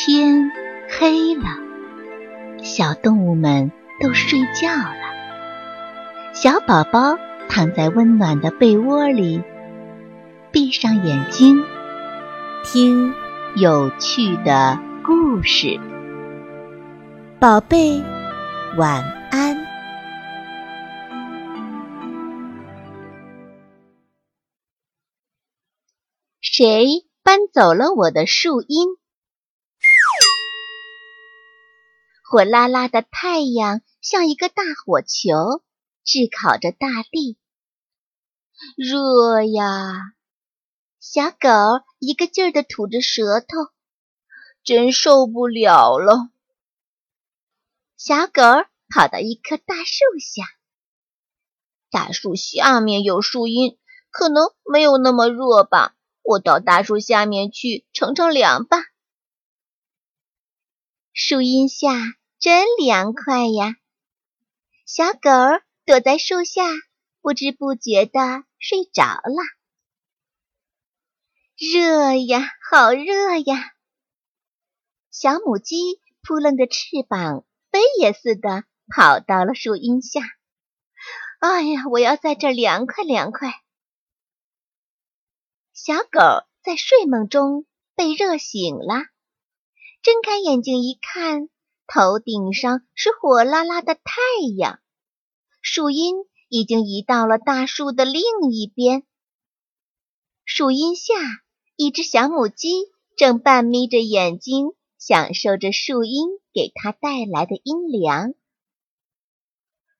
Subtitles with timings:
[0.00, 0.52] 天
[0.88, 1.42] 黑了，
[2.62, 6.32] 小动物们都睡觉了。
[6.32, 9.42] 小宝宝躺在温暖的被窝里，
[10.52, 11.64] 闭上眼睛，
[12.62, 13.12] 听
[13.56, 15.80] 有趣的故事。
[17.40, 18.00] 宝贝，
[18.76, 19.02] 晚
[19.32, 19.56] 安。
[26.40, 26.86] 谁
[27.24, 28.96] 搬走了我的树荫？
[32.30, 35.64] 火辣辣的太阳像一个大火球，
[36.04, 37.38] 炙烤着大地。
[38.76, 40.12] 热呀！
[41.00, 41.48] 小狗
[41.98, 43.72] 一个劲儿地吐着舌头，
[44.62, 46.28] 真受不了了。
[47.96, 48.42] 小狗
[48.90, 50.44] 跑到一棵大树下，
[51.90, 53.78] 大树下面有树荫，
[54.10, 55.96] 可能没有那么热吧。
[56.20, 58.76] 我到大树下面去乘乘凉吧。
[61.14, 61.88] 树荫下
[62.40, 63.74] 真凉快呀！
[64.86, 65.28] 小狗
[65.84, 66.62] 躲在树下，
[67.20, 69.42] 不知不觉的睡着了。
[71.56, 73.72] 热呀，好热呀！
[75.10, 80.20] 小母鸡扑棱着翅膀，飞也似的跑到了树荫下。
[81.40, 83.52] 哎呀，我要在这儿凉快凉快！
[85.72, 88.94] 小狗在睡梦中被热醒了。
[90.02, 91.48] 睁开眼睛一看，
[91.90, 94.02] 头顶上是火辣辣的太
[94.58, 94.78] 阳，
[95.62, 96.16] 树荫
[96.50, 98.22] 已经移到了大树的另
[98.52, 99.04] 一边。
[100.44, 101.14] 树荫下，
[101.76, 102.68] 一只小母鸡
[103.16, 108.34] 正半眯着眼睛，享受着树荫给它带来的阴凉。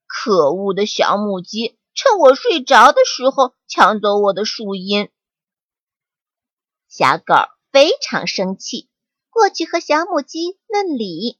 [0.06, 5.08] 可恶的小母鸡，趁我睡着的时候抢走我的树荫！
[6.86, 7.34] 小狗
[7.72, 8.90] 非常生气。
[9.30, 11.38] 过去和小母鸡论理，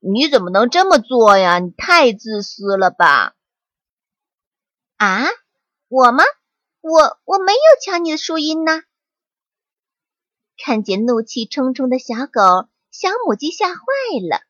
[0.00, 1.58] 你怎么能这么做呀？
[1.58, 3.36] 你太自私了吧！
[4.96, 5.26] 啊，
[5.88, 6.24] 我吗？
[6.80, 8.82] 我我没有抢你的树荫呢。
[10.56, 13.82] 看见怒气冲冲的小狗，小母鸡吓坏
[14.30, 14.42] 了，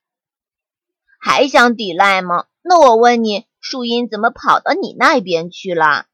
[1.19, 2.47] 还想抵赖吗？
[2.63, 6.07] 那我问你，树荫怎么跑到你那边去了？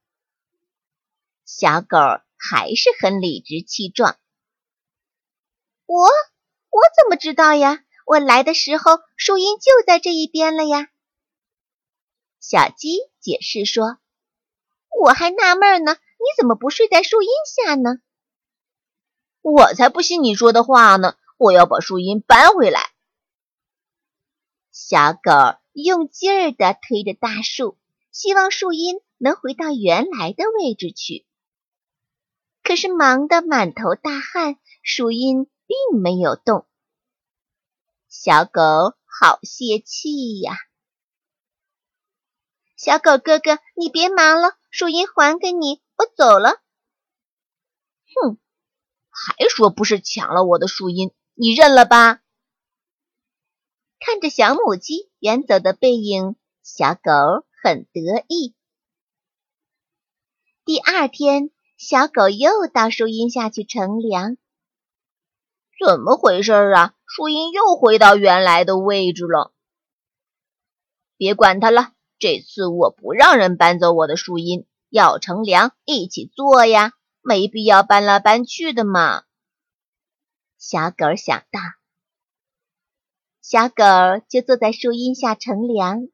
[1.44, 1.98] 小狗
[2.38, 4.16] 还是很理直气壮。
[5.84, 7.84] 我我怎么知道呀？
[8.06, 10.88] 我来的时候树荫就在这一边了呀。
[12.38, 13.98] 小鸡解释说
[15.02, 17.98] ：“我还纳闷呢，你怎么不睡在树荫下呢？”
[19.42, 21.16] 我才不信你说的话呢！
[21.36, 22.92] 我要把树荫搬回来。
[24.70, 27.76] 小狗用劲儿地推着大树，
[28.12, 31.26] 希望树荫能回到原来的位置去。
[32.62, 35.50] 可是忙得满头大汗，树荫。
[35.68, 36.64] 并没有动，
[38.18, 40.56] 小狗好泄气呀！
[42.74, 46.62] 小狗哥哥，你别忙了，树荫还给你，我走了。
[48.14, 48.38] 哼，
[49.10, 52.22] 还说不是抢了我的树荫，你认了吧？
[54.00, 58.56] 看着小母鸡远走的背影，小狗很得意。
[60.64, 64.38] 第二天，小狗又到树荫下去乘凉。
[65.78, 66.95] 怎么回事啊？
[67.06, 69.52] 树荫又回到原来的位置了。
[71.16, 74.66] 别管它了，这次我不让人搬走我的树荫。
[74.88, 79.24] 要乘凉，一起坐呀，没必要搬来搬去的嘛。
[80.58, 81.60] 小狗想到，
[83.42, 83.84] 小狗
[84.28, 86.08] 就坐在树荫下乘凉。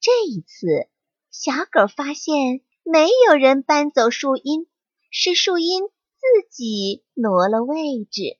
[0.00, 0.88] 这一次，
[1.30, 4.66] 小狗发现没有人搬走树荫，
[5.10, 8.39] 是树荫自己挪了位置。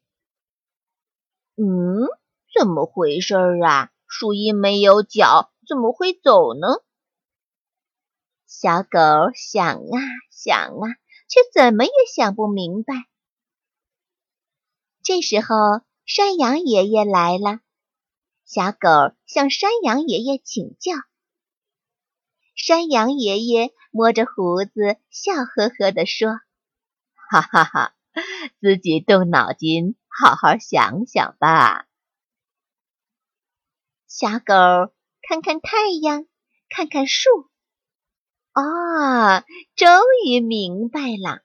[1.62, 2.08] 嗯，
[2.58, 3.90] 怎么回事啊？
[4.06, 6.82] 树荫没有脚，怎么会走呢？
[8.46, 8.98] 小狗
[9.34, 10.00] 想啊
[10.30, 10.88] 想啊，
[11.28, 12.94] 却怎么也想不明白。
[15.02, 17.60] 这时候，山羊爷爷来了，
[18.46, 20.94] 小狗向山羊爷爷请教。
[22.54, 26.30] 山羊爷爷摸着胡子，笑呵呵地说
[27.30, 27.94] ：“哈哈哈，
[28.62, 31.86] 自己动脑筋。”好好想想吧，
[34.06, 36.26] 小狗看看太阳，
[36.68, 37.48] 看看树，
[38.52, 39.40] 啊，
[39.76, 39.88] 终
[40.26, 41.40] 于明白了，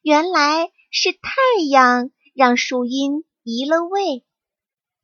[0.00, 1.30] 原来是太
[1.68, 4.24] 阳让树荫移了位，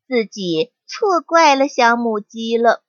[0.06, 2.84] 自己错怪了小母鸡了。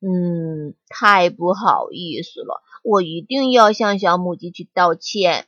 [0.00, 5.46] 嗯，太不好意思了，我一定要向小母鸡去道歉。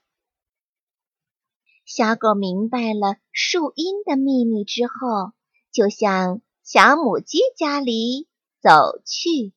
[1.96, 5.32] 小狗明白了树荫的秘密之后，
[5.70, 8.26] 就向小母鸡家里
[8.60, 9.52] 走去。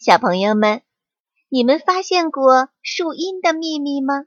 [0.00, 0.82] 小朋友们，
[1.48, 4.26] 你们发现过树荫的秘密吗？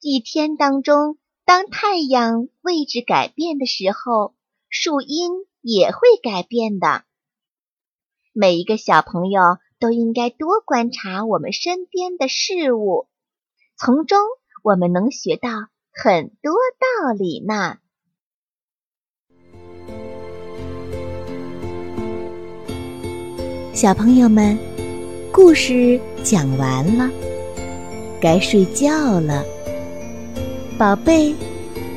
[0.00, 4.34] 一天当中，当太阳位置改变的时候，
[4.70, 7.04] 树荫也会改变的。
[8.32, 13.06] 每一个小朋友都应该多观察我们身边的事物，
[13.80, 14.18] 从中
[14.64, 15.48] 我们能学到
[15.92, 17.76] 很多道理呢。
[23.72, 24.58] 小朋友们，
[25.32, 27.08] 故事讲完了，
[28.20, 29.44] 该睡觉了。
[30.76, 31.32] 宝贝，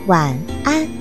[0.06, 1.01] 晚安。